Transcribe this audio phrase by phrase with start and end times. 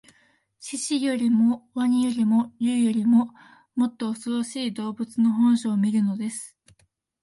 [0.59, 3.29] 獅子よりも鰐よりも竜よりも、
[3.75, 6.57] もっとおそろしい動物の本性を見るのです